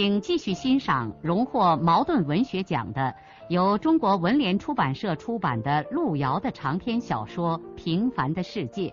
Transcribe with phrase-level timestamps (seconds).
[0.00, 3.12] 请继续欣赏荣获茅盾文学奖的、
[3.48, 8.90] 由中国文联出版社出版的路遥的长篇小说《平凡的世界》，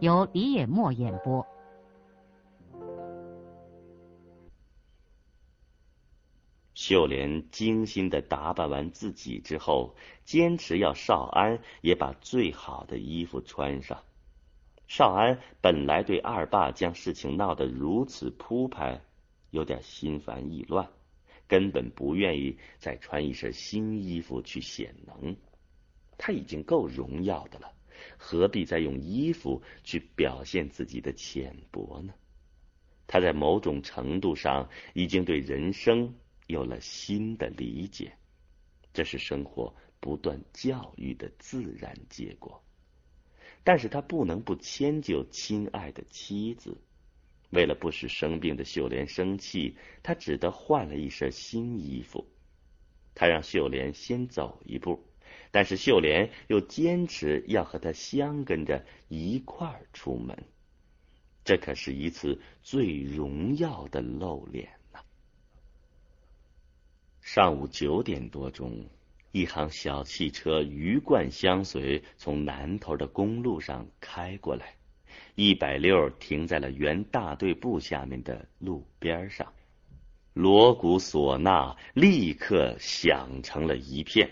[0.00, 1.46] 由李野墨演播。
[6.72, 13.98] 秀莲精心的打扮完自己之后，坚持要少安也把最好的衣服穿上。
[14.86, 19.02] 少安本来对二爸将事情闹得如此铺排。
[19.50, 20.90] 有点心烦意乱，
[21.46, 25.36] 根本不愿意再穿一身新衣服去显能。
[26.16, 27.72] 他已经够荣耀的了，
[28.16, 32.12] 何必再用衣服去表现自己的浅薄呢？
[33.06, 36.14] 他在某种程度上已经对人生
[36.46, 38.12] 有了新的理解，
[38.92, 42.62] 这是生活不断教育的自然结果。
[43.64, 46.76] 但是他不能不迁就亲爱的妻子。
[47.50, 52.26] 为了不使生病的秀莲生气，他只得换了一身新衣服。
[53.14, 55.02] 他让秀莲先走一步，
[55.50, 60.36] 但是秀莲又坚持要和他相跟着一块儿出门。
[61.44, 65.00] 这可是一次最荣耀的露脸呐！
[67.22, 68.86] 上午九点多钟，
[69.32, 74.77] 一行小汽车鱼贯相随，从南头的公路上开过来。
[75.40, 79.52] 一百六停在了原大队部下面的路边上，
[80.32, 84.28] 锣鼓唢呐立刻响成了一片。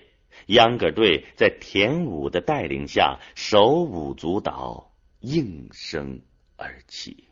[0.46, 6.20] 秧歌队在田武的带领下，手舞足蹈，应声
[6.56, 7.28] 而起。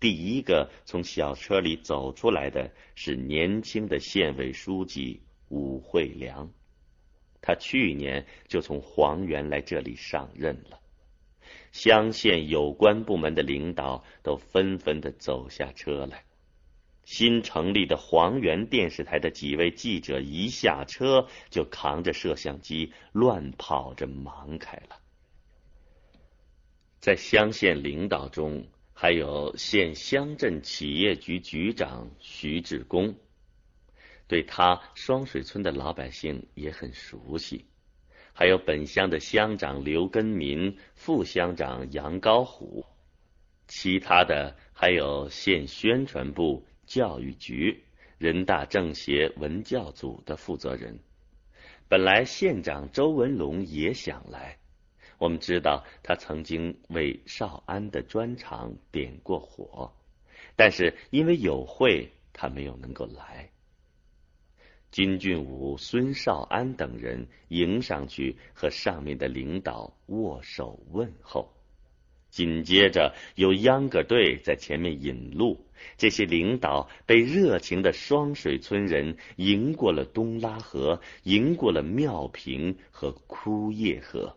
[0.00, 5.20] 第一个从小车里走出来的是年轻的县委书记
[5.50, 6.50] 武惠良，
[7.42, 10.78] 他去年就从黄原来这里上任了。
[11.72, 16.24] 乡县有关部门的领导都纷纷的走下车来。
[17.04, 25.00] 新成立的黄原电视台的几位记者一下车，就扛着摄像机乱跑着忙开了。
[27.00, 33.16] 在乡县领导中，还有县乡镇企业局局长徐志功，
[34.28, 37.66] 对他双水村的老百姓也很熟悉。
[38.32, 42.84] 还有本乡的乡长刘根民、副乡长杨高虎，
[43.68, 47.84] 其他的还有县宣传部、教育局、
[48.18, 50.98] 人大政协文教组的负责人。
[51.88, 54.58] 本来县长周文龙也想来，
[55.18, 59.92] 我们知道他曾经为少安的专场点过火，
[60.56, 63.51] 但是因为有会，他没有能够来。
[64.92, 71.50] 金俊武、孙少安等人迎上去和上面的领导握手问候，
[72.28, 75.64] 紧接着有秧歌队在前面引路，
[75.96, 84.36] 这些领导被热情的双水村人迎过了东拉河，迎过了庙坪和枯叶河。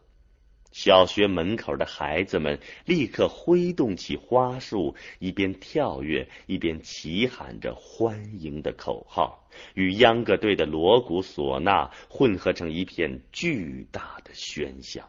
[0.75, 15.08] 小学门口的孩子们立刻挥动起花束，一边跳跃一边齐喊着欢迎的口号，与秧歌队的锣鼓唢呐混合成一片巨大的喧响。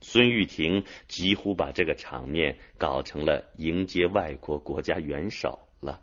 [0.00, 6.00] 孙玉婷几乎把这个场面搞成了迎接外国国家元首了。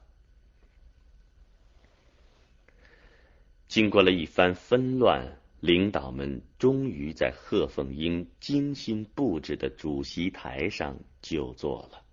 [3.67, 5.40] 经过了一番纷乱。
[5.61, 12.03] 领导们终于在贺凤英精心布置的主席台上就坐了。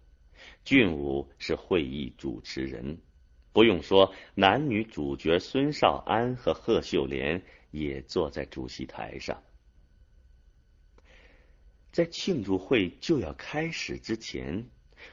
[0.66, 2.98] 俊武是会议主持人，
[3.54, 9.42] 不用说，男女主角孙少安和贺秀莲也坐在主席台上。
[11.90, 14.66] 在庆祝会就要开始之前，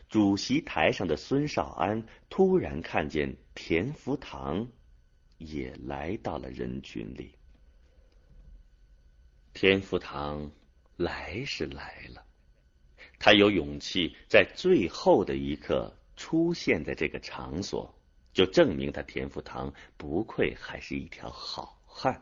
[0.09, 4.67] 主席台上的孙少安突然看见田福堂
[5.37, 7.31] 也来到了人群里。
[9.55, 10.51] 田福堂
[10.97, 12.25] 来是来了，
[13.17, 17.95] 他有勇气在最后的一刻出现在这个场所，
[18.33, 22.21] 就证明他田福堂不愧还是一条好汉。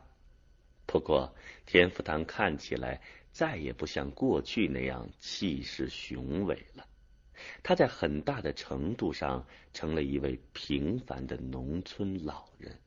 [0.86, 1.34] 不过，
[1.66, 3.02] 田福堂看起来
[3.32, 6.86] 再也不像过去那样气势雄伟了，
[7.64, 9.44] 他在很大的程度上
[9.74, 12.80] 成了一位平凡的农村老人，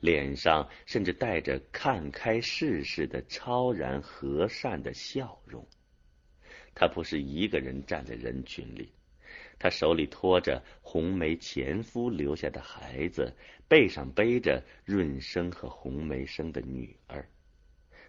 [0.00, 5.66] 脸上甚至带着看开世事的超然和善的笑容。
[6.74, 8.92] 他不是一个人站在人群里，
[9.58, 13.34] 他手里托着红梅前夫留下的孩子，
[13.68, 17.28] 背上背着润生和红梅生的女儿。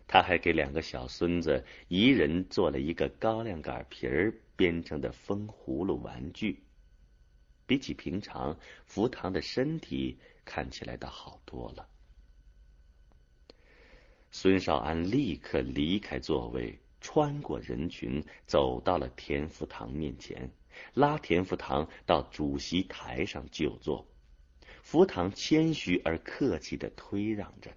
[0.07, 6.63] 他还给两个小孙子一人做了一个高粱杆皮儿编成的风葫芦玩具。
[7.65, 11.87] 比起平常，福堂的身体看起来倒好多了。
[14.31, 20.49] 孙少安立刻离开座位，穿过人群，走到了田福堂面前，
[20.93, 24.07] 拉田福堂到主席台上就坐。
[24.83, 27.71] 福堂谦虚而客气的推让着。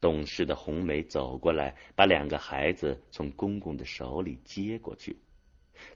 [0.00, 5.16] 懂事的红梅走过来，把两个孩子从公公的手里接过去。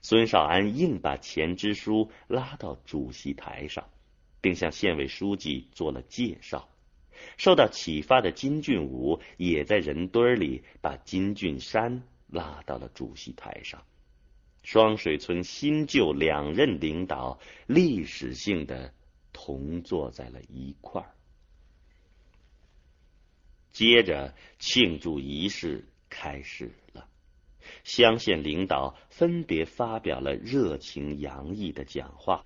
[0.01, 3.87] 孙少安硬把钱支书拉到主席台上，
[4.41, 6.69] 并向县委书记做了介绍。
[7.37, 13.83] 受到启发的金俊武也在人堆里把金俊山拉到了主席台上。
[14.63, 18.93] 双水村新旧两任领导历史性的
[19.33, 21.15] 同坐在了一块儿。
[23.71, 27.07] 接着，庆祝仪式开始了。
[27.83, 32.45] 乡县领导分别发表了热情洋溢的讲话，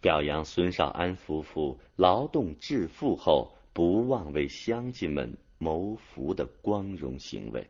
[0.00, 7.68] 表扬孙少安夫妇劳动致富后不忘为乡亲们谋福的光荣行为。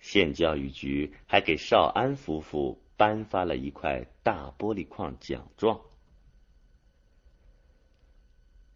[0.00, 5.80] 县教育局还给少安夫妇颁发了一块大玻璃框奖状。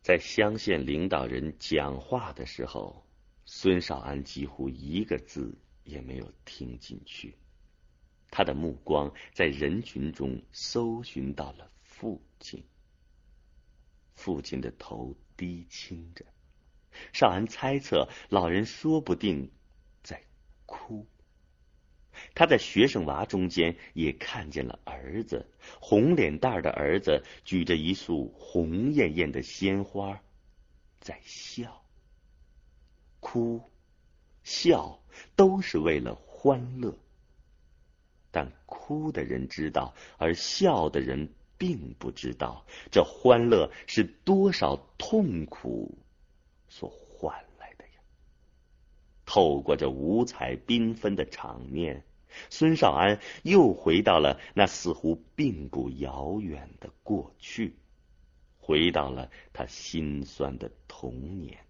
[0.02, 3.04] 在乡县领导人讲话的时候，
[3.44, 5.52] 孙少安几乎一个字
[5.82, 7.34] 也没有听进去。
[8.30, 12.64] 他的目光在人群中搜寻到了富亲。
[14.14, 16.24] 父亲的头低倾着，
[17.12, 19.50] 少安猜测老人说不定
[20.02, 20.22] 在
[20.64, 21.06] 哭。
[22.34, 25.46] 他在学生娃中间也看见了儿子，
[25.80, 30.18] 红脸蛋的儿子举着一束红艳艳的鲜花，
[30.98, 31.84] 在笑。
[33.20, 33.60] 哭、
[34.44, 35.02] 笑
[35.34, 36.96] 都是为了欢乐，
[38.30, 45.98] 但哭的人知道，而笑的人并不知道，这欢乐是多少痛苦
[46.68, 48.00] 所换来的呀。
[49.24, 52.04] 透过这五彩缤纷的场面，
[52.50, 57.74] 孙少安又回到了那似乎并不遥远的过去，
[58.58, 61.65] 回到了他心酸的童年。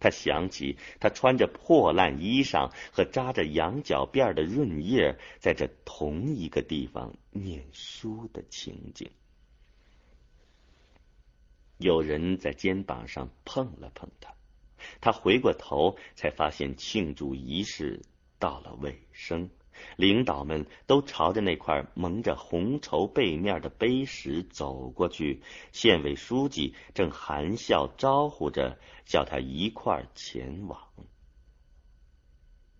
[0.00, 9.10] 他想起他穿着破烂衣裳和扎着羊角辫的润叶，在这同一个地方念书的情景。
[11.78, 14.34] 有人在肩膀上碰了碰他。
[15.00, 18.00] 他回过头，才发现庆祝仪式
[18.38, 19.50] 到了尾声，
[19.96, 25.42] 领导们都朝着那块蒙着红绸背面的碑石走过去。
[25.72, 30.78] 县委书记正含笑招呼着，叫他一块前往。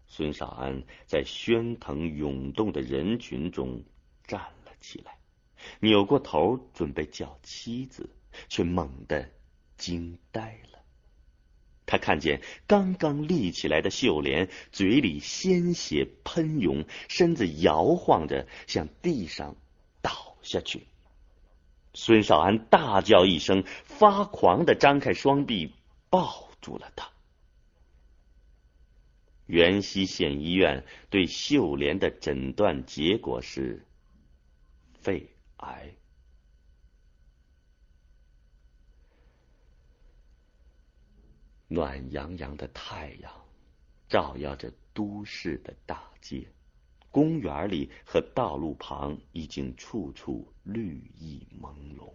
[0.06, 3.84] 孙少安在喧腾涌动的人群中
[4.25, 5.18] 站了起来，
[5.80, 8.08] 扭过头准备叫妻子，
[8.49, 9.30] 却猛地
[9.76, 10.77] 惊呆了。
[11.88, 19.57] 他看见刚刚立起来的秀莲，嘴里鲜血喷涌，身子摇晃着向地上
[20.02, 20.87] 倒下去。
[21.95, 25.73] 孙少安大叫一声，发狂的张开双臂
[26.11, 27.09] 抱住了他。
[29.47, 33.87] 元溪县医院对秀莲的诊断结果是
[35.00, 35.95] 肺癌。
[41.70, 43.30] 暖洋洋的太阳
[44.08, 46.48] 照耀着都市的大街，
[47.10, 52.10] 公园里和道路旁已经处处绿意朦胧，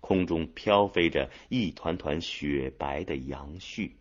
[0.00, 3.92] 空中飘飞着一团团雪白的杨絮，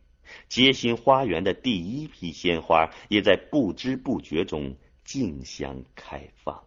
[0.50, 6.66] 街心花园的第一批鲜花也在不知不觉中竞相开放。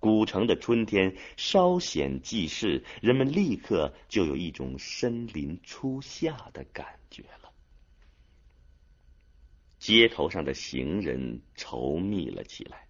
[0.00, 7.52] 古城的春天稍显即逝，人们立刻就有一种身临初夏的感觉了。
[9.78, 12.86] 街头上的行人稠密了起来，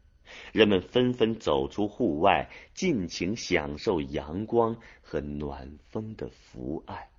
[0.53, 7.11] 人们纷纷走出户外，尽情享受阳光和暖风的抚爱。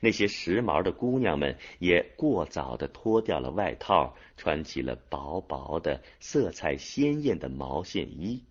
[0.00, 8.42] 那些时髦的姑娘们也过早的脱掉了外套，穿起了薄薄的、色彩鲜艳的毛线衣。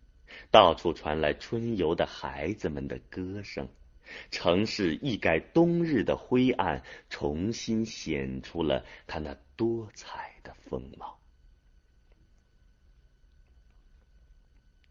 [0.51, 3.67] 到处传来春游的孩子们的歌声，
[4.31, 11.19] 城市一改冬日的灰暗，重新显出了它那多彩的风貌。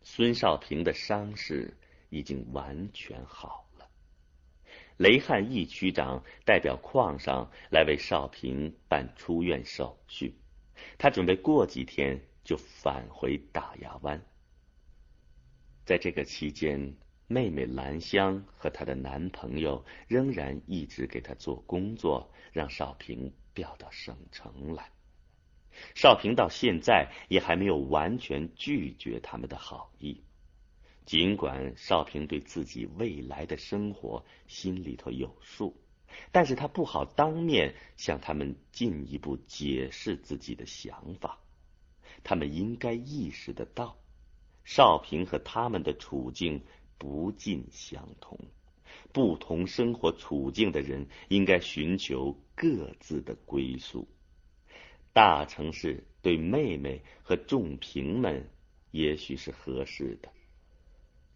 [0.03, 1.77] 孙少平的伤势
[2.11, 3.89] 已经完全好了，
[4.97, 10.35] 雷汉义区长代表矿上来为少平办出院手续，
[10.97, 14.23] 他准备过几天就返回大牙湾。
[15.87, 16.97] 在这个期间，
[17.29, 24.91] 妹妹兰香和她的男朋友仍然一直给她做工作，让少平调到省城来。
[25.95, 30.25] 少平到现在也还没有完全拒绝他们的好意，
[31.05, 35.81] 尽管少平对自己未来的生活心里头有数，
[36.33, 41.39] 但是他不好当面向他们进一步解释自己的想法，
[42.25, 43.97] 他们应该意识得到。
[44.67, 46.61] 少平和他们的处境
[46.99, 48.37] 不尽相同，
[49.13, 54.09] 不同生活处境的人应该寻求各自的归宿。
[55.13, 58.51] 大城市对妹妹和仲平们
[58.91, 60.29] 也许是合适的，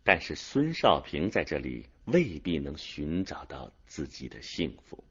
[0.02, 5.04] 但是孙少平在这里未必能寻找到自己的幸福。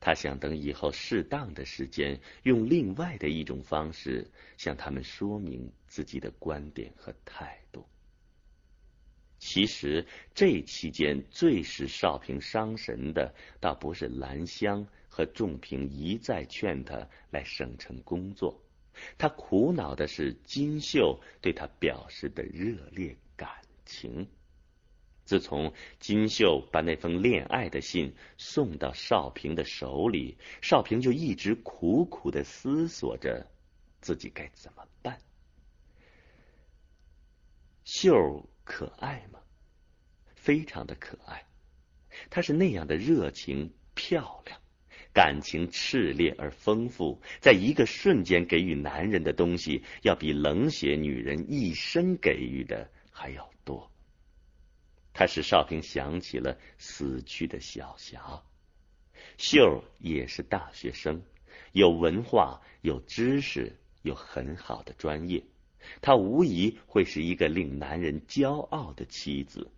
[0.00, 7.86] 他想等以后适当的时间，用另外的一种方式向他们说明自己的观点和态度。
[9.38, 18.62] 其实这期间最使少平伤神的，倒不是兰香和仲平一再劝他来省城工作，
[19.18, 23.48] 他苦恼的是金秀对他表示的热烈感
[23.84, 24.26] 情。
[25.26, 33.50] 自从金秀把那封恋爱的信送到少平的手里，少平就一直苦苦的思索着
[34.00, 35.18] 自己该怎么办。
[37.84, 39.40] 秀可爱吗？
[40.34, 41.44] 非常的可爱，
[42.30, 44.60] 她是那样的热情、漂亮，
[45.12, 53.90] 感情炽烈而丰富，在一个瞬间给予男人的东西，要比冷血女人一生给予的还要多。
[55.18, 58.42] 他使少平想起了死去的小霞，
[59.38, 61.22] 秀也是大学生，
[61.72, 65.42] 有文化，有知识，有很好的专业，
[66.02, 69.72] 她无疑会是一个令男人骄傲的妻子。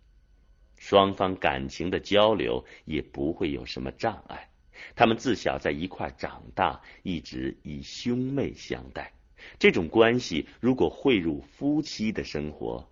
[0.77, 4.49] 双方感情的交流也不会有什么障碍，
[4.93, 9.13] 他们自小在一块长大，一直以兄妹相待，
[9.57, 12.89] 这种关系如果汇入夫妻的生活，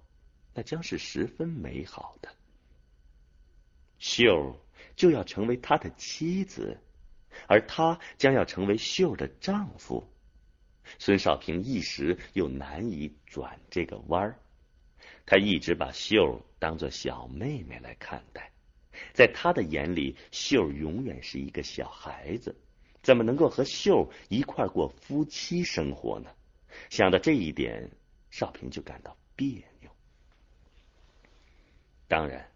[0.57, 2.33] 那将是十分美好的。
[3.99, 4.59] 秀
[4.95, 6.79] 就要成为他的妻子，
[7.47, 10.11] 而他将要成为秀的丈夫。
[10.97, 14.39] 孙少平一时又难以转这个弯儿。
[15.27, 18.51] 他一直把秀当做小妹妹来看待，
[19.13, 22.55] 在他的眼里，秀永远是一个小孩子，
[23.03, 26.31] 怎么能够和秀一块过夫妻生活呢？
[26.89, 27.91] 想到这一点，
[28.31, 29.76] 少平就感到别扭。
[32.07, 32.49] 当然。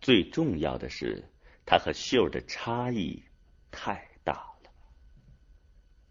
[0.00, 1.22] 最重要的是，
[1.66, 3.22] 他和秀的差异
[3.70, 4.70] 太大了。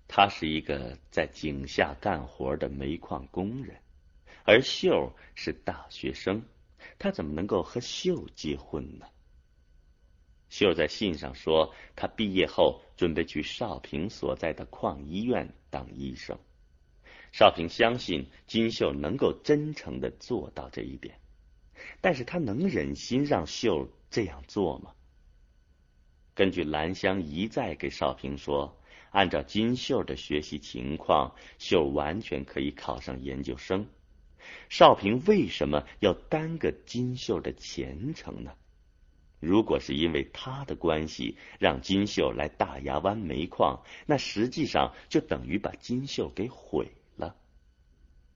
[0.08, 3.76] 他是一个在井下干活的煤矿工人，
[4.44, 6.44] 而秀是大学生，
[7.00, 9.08] 他怎么能够和秀结婚呢？
[10.50, 16.38] 秀在信上说，他毕业后准备去少平所在的矿医院当医生。
[17.32, 21.20] 少平相信金秀能够真诚的做到这一点。
[22.02, 24.92] 但是他能忍心让秀这样做吗？
[26.34, 28.78] 根据兰香一再给少平说，
[29.12, 33.88] 按照金秀的学习情况，秀完全可以考上研究生。
[34.70, 38.54] 少平为什么要耽搁金秀的前程呢？
[39.42, 46.92] 如果是因为他的关系让金秀来大牙湾煤矿，那实际上就等于把金秀给毁。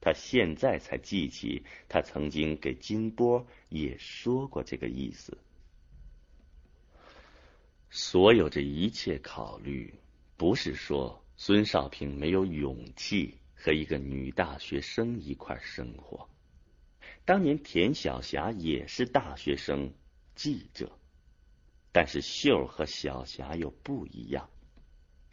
[0.05, 5.37] 他现在才记起，他曾经给金波也说过这个意思。
[7.89, 9.93] 所有这一切考虑，
[10.35, 16.27] 不是说孙少平没有勇气和一个女大学生一块生活。
[17.23, 19.93] 当年田小霞也是大学生，
[20.35, 20.99] 记者，
[21.93, 24.49] 但是秀儿和小霞又不一样。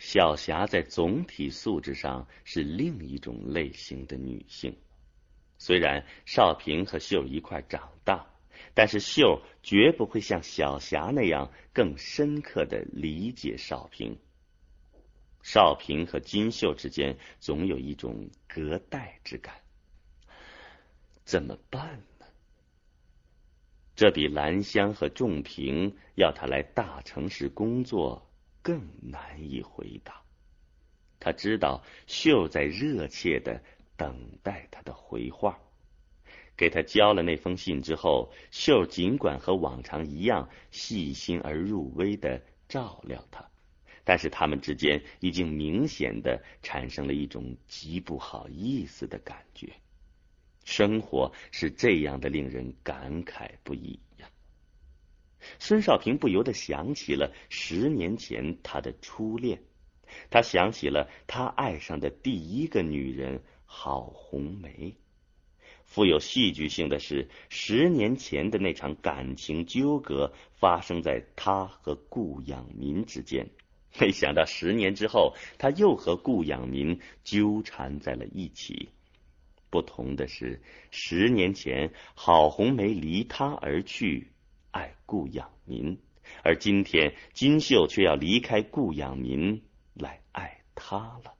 [0.00, 4.74] 小霞在总体素质上是另一种类型的女性。
[5.58, 8.26] 虽然少平和秀一块长大，
[8.72, 14.18] 但是秀绝不会像小霞那样更深刻的理解少平。
[15.42, 19.54] 少平和金秀之间总有一种隔代之感。
[21.24, 22.26] 怎么办呢？
[23.94, 28.29] 这比兰香和仲平要他来大城市工作
[28.62, 30.22] 更难以回答。
[31.18, 33.62] 他知道秀在热切的
[33.96, 35.58] 等待他的回话。
[36.56, 43.48] 给他交了那封信之后，秀尽管和往常一样细心而入微的照料他，
[44.04, 49.72] 但是他们之间已经明显的产生了一种极不好意思的感觉。
[50.64, 53.98] 生活是这样的，令人感慨不已。
[55.60, 59.62] 孙少平不由得想起了十年前他的初恋，
[60.30, 64.96] 他想起了他爱上的第一个女人郝红梅。
[65.84, 73.46] 富有戏剧性的是，十年前的那场感情纠葛发生在他和顾养民之间。
[73.98, 78.88] 没想到十年之后，他又和顾养民纠缠在了一起。
[79.68, 84.28] 不同的是，十年前郝红梅离他而去，
[84.70, 85.96] 爱顾养民；
[86.42, 89.62] 而今天金秀却要离开顾养民
[89.94, 91.34] 来爱他了。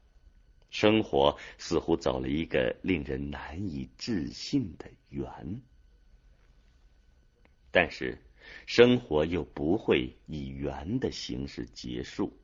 [0.70, 5.60] 生活似乎走了一个令人难以置信的圆，
[7.72, 8.18] 但是
[8.66, 12.36] 生活又不会以圆的形式结束，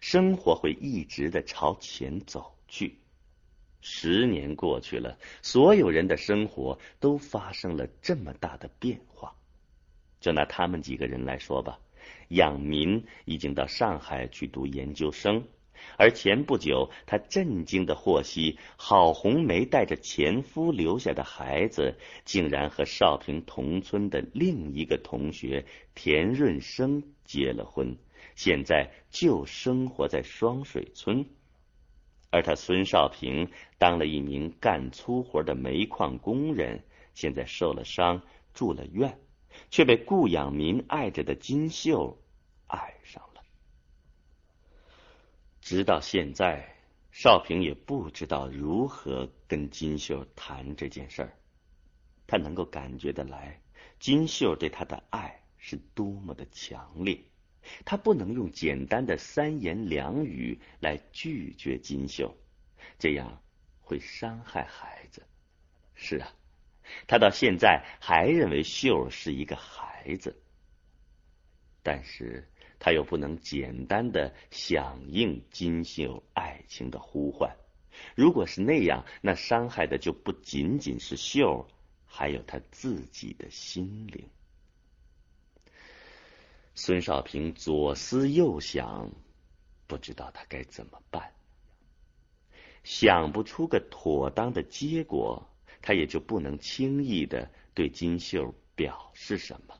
[0.00, 2.98] 生活会一直的朝前走去。
[3.80, 9.36] 十年过去了，所有人的生活都发生了这么大的变化。
[10.24, 11.78] 就拿他们几个人来说吧，
[12.28, 15.44] 养民已经到上海去读研究生。
[15.98, 27.94] 而前不久，他震惊的获悉，郝红梅带着前夫留下的孩子，竟然和少平同村的另一个同学田润生结了婚，
[28.34, 31.26] 现在就生活在双水村。
[32.30, 38.22] 而他孙少平当了一名干粗活的煤矿工人，现在受了伤，
[38.54, 39.18] 住了院，
[39.70, 42.18] 却被顾养民爱着的金秀
[42.66, 43.42] 爱上了。
[45.60, 46.76] 直到现在，
[47.12, 51.36] 少平也不知道如何跟金秀谈这件事儿。
[52.26, 53.60] 他能够感觉得来，
[53.98, 57.18] 金秀对他的爱是多么的强烈。
[57.84, 62.36] 他不能用简单的三言两语来拒绝金秀，
[62.98, 63.42] 这样
[63.80, 65.22] 会伤害孩子。
[65.94, 66.28] 是啊，
[67.06, 70.40] 他到现在还认为秀是一个孩子，
[71.82, 72.48] 但是。
[72.80, 77.56] 他又不能简单的响应金秀爱情的呼唤，
[78.14, 81.66] 如果是那样，那伤害的就不仅仅是秀，
[82.04, 84.28] 还有他自己的心灵。
[86.74, 89.10] 孙少平左思右想，
[89.86, 91.32] 不知道他该怎么办，
[92.82, 95.48] 想不出个妥当的结果，
[95.84, 99.78] 他也就不能轻易的对金秀表示什么。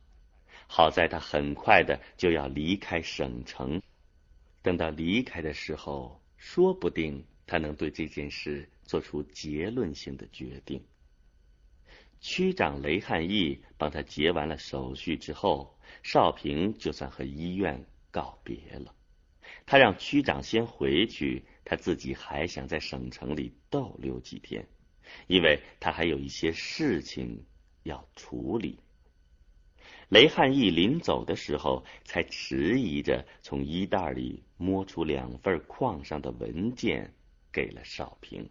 [0.67, 3.81] 好在他很快的就要离开省城，
[4.61, 10.85] 等到离开的时候，说不定他能对这件事做出结论性的决定。
[12.21, 18.95] 区长雷汉义帮他结完了手续之后，少平就算和医院告别了。
[19.64, 24.67] 他让区长先回去，他自己还想在省城里逗留几天，
[25.27, 27.44] 因为他还有一些事情
[27.83, 28.79] 要处理。
[30.11, 37.12] 雷汉义临走的时候，才迟疑着从衣袋里摸出两份矿上的文件，
[37.50, 38.48] 给了少平。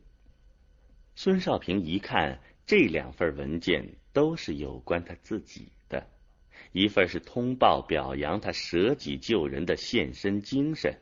[1.16, 6.08] 孙少平一看，这两份文件都是有关他自己的，
[6.72, 10.98] 一份是通报表扬他舍己救人的献身精神，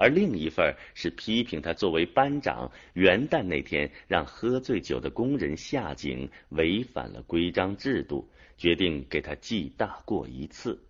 [0.00, 8.26] 而另一份是批评他作为班长，元旦那天让喝醉酒的工人下井，违反了规章制度。
[8.56, 10.86] 决定给他记大过一次。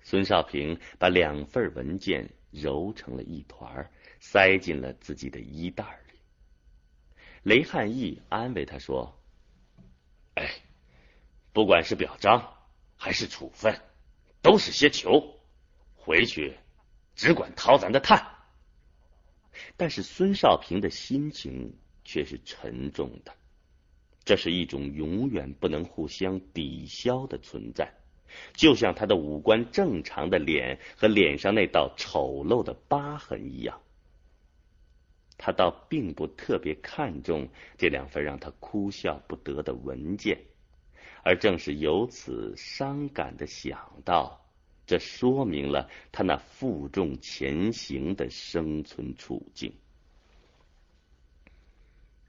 [0.00, 6.18] 孙少平把两份文件揉成了一团，塞进了自己的衣袋里。
[7.42, 9.18] 雷汉义安慰他说
[10.36, 10.50] ：“哎，
[11.52, 12.54] 不管是表彰
[12.96, 13.78] 还是处分，
[14.40, 15.40] 都是些球，
[15.94, 16.56] 回去
[17.18, 18.26] 只管掏咱的炭。”
[19.76, 23.34] 但是孙少平的心情却是沉重的。
[24.24, 27.92] 这是一种永远不能互相抵消的存在，
[28.52, 33.80] 就像他的五官正常的脸和脸上那道丑陋的疤痕一样。
[35.38, 40.38] 他倒并不特别看重这两份让他哭笑不得的文件，
[41.24, 44.47] 而正是由此伤感的想到，
[44.88, 49.74] 这说明了他那负重前行的生存处境。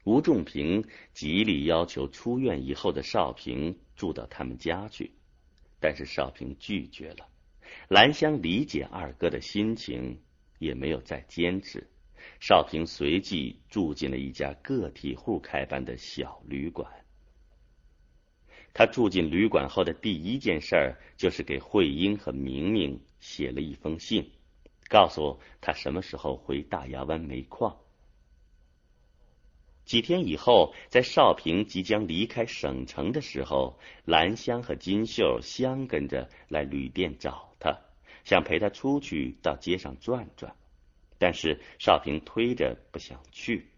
[0.04, 5.12] 吴仲平极力要求出院以后的少平住到他们家去，
[5.80, 7.28] 但是少平拒绝了。
[7.88, 10.20] 兰香理解二哥的心情，
[10.58, 11.88] 也没有再坚持。
[12.40, 16.92] 少平随即住进了一家个体户开办的小旅馆。
[18.72, 24.30] 他住进旅馆后的第一件事儿，就是给慧英和明明写了一封信，
[24.88, 27.76] 告诉他什么时候回大牙湾煤矿。
[29.84, 37.76] 几天以后，在少平即将离开省城的时候，兰香和金秀相跟着来旅店找他，
[38.22, 40.54] 想陪他出去到街上转转。
[41.18, 43.69] 但是少平推着不想去，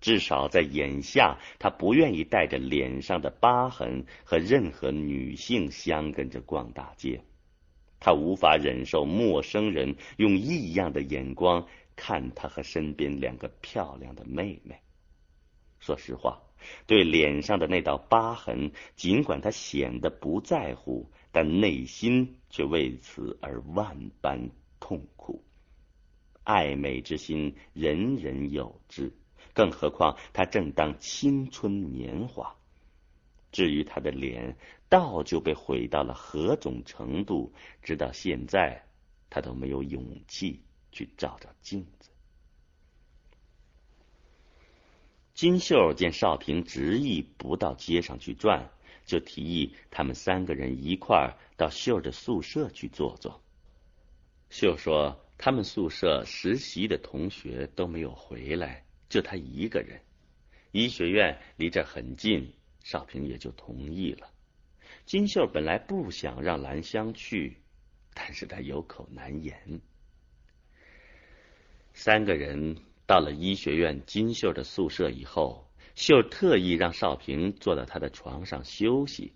[0.00, 7.22] 至少在眼下，他不愿意带着脸上的疤痕和任何女性相跟着逛大街。
[7.98, 14.80] 他无法忍受陌生人用异样的眼光看他和身边两个漂亮的妹妹。
[15.80, 16.40] 说实话，
[16.86, 25.44] 对脸上的那道疤痕，尽管他显得不在乎，但内心却为此而万般痛苦。
[26.42, 29.12] 爱美之心，人人有之，
[29.54, 32.56] 更何况他正当青春年华。
[33.52, 34.56] 至于他的脸，
[34.88, 38.84] 到就被毁到了何种程度，直到现在，
[39.28, 42.10] 他都没有勇气去照照镜子。
[45.34, 48.70] 金秀见少平执意不到街上去转，
[49.06, 53.40] 就提议他们三个人一块儿到秀的宿舍去坐坐。
[54.50, 60.00] 秀说他们宿舍实习的同学都没有回来，就他一个人。
[60.72, 64.30] 医学院离这很近，少平也就同意了。
[65.04, 67.58] 金秀本来不想让兰香去，
[68.14, 69.82] 但是他有口难言。
[71.92, 72.78] 三个人。
[73.06, 79.32] 到了医学院金秀的宿舍以后，秀特意让少平坐到他的床上休息。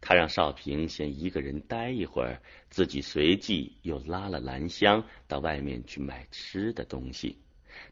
[0.00, 7.36] 他让少平先一个人待一会儿，自己随即又拉了兰香到外面去买吃的东西。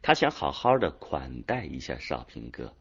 [0.02, 2.74] 他想好好的款待一下少平哥。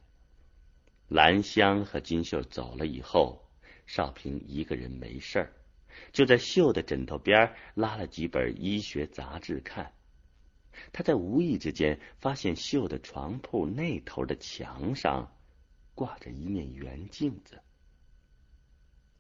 [1.08, 3.50] 兰香和金秀走了以后，
[3.86, 5.54] 少平一个人没事儿，
[6.12, 9.94] 就在秀的枕头边拉了几本医学杂志看。
[10.92, 15.36] 他在无意之间发现秀的床铺那头的墙上
[15.96, 17.60] 挂着一面圆镜子。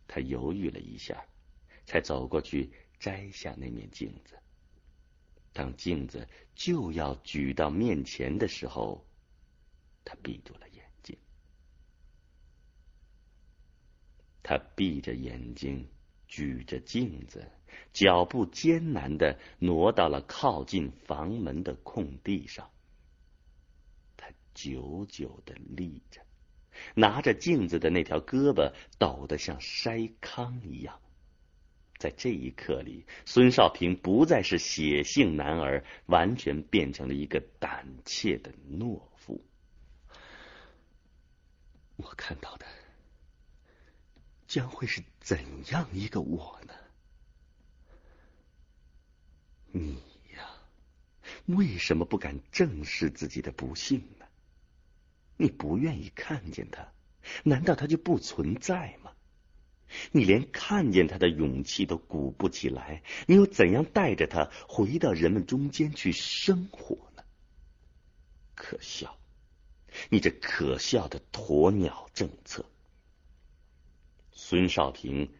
[0.07, 1.25] 他犹豫了一下，
[1.85, 4.37] 才走过去摘下那面镜子。
[5.57, 9.03] 当镜子就要举到面前的时候，
[10.05, 11.17] 他闭住了眼睛。
[14.43, 15.89] 他闭着眼睛，
[16.27, 17.51] 举着镜子。
[17.91, 22.69] 脚步艰难的挪到了靠近房门的空地上，
[24.15, 26.21] 他久久的立着，
[26.93, 31.01] 拿着镜子的那条胳膊抖得像筛糠一样。
[31.97, 39.43] 在这一刻里，孙少平不再是血性男儿，完全变成了一个胆怯的懦夫。
[41.95, 42.65] 我看到的
[44.47, 45.39] 将会是怎
[45.71, 46.73] 样一个我呢？
[49.71, 49.95] 你
[50.35, 50.47] 呀，
[51.47, 54.25] 为什么不敢正视自己的不幸呢？
[55.37, 56.91] 你不愿意看见他，
[57.43, 59.11] 难道他就不存在吗？
[60.11, 67.23] 你连看见他的勇气都鼓不起来，你又怎样带着他回到人们中间去生活呢？
[68.55, 69.17] 可笑！
[70.09, 72.65] 你这可笑的鸵鸟政策！
[74.31, 75.31] 孙少平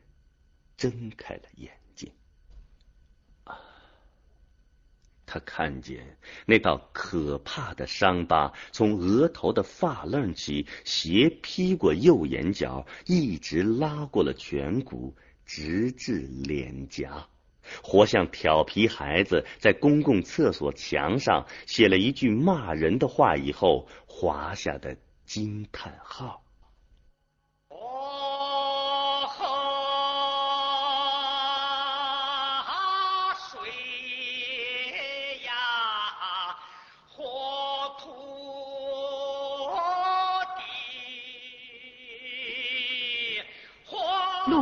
[0.77, 1.77] 睁开了眼。
[5.27, 15.13] 他看见那道可怕的伤疤从额头的发愣起，斜劈过右眼角，一直拉过了颧骨，
[15.45, 17.27] 直至脸颊，
[17.83, 26.41] 活像调皮孩子在公共厕所墙上写了一句骂人的话以后划下的惊叹号。